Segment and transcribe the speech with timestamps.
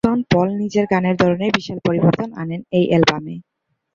[0.03, 3.35] সন Paul নিজের গানের ধরনে বিশাল পরিবর্তন আনেন এই অ্যালবামে।